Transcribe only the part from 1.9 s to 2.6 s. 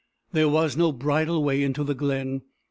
glen.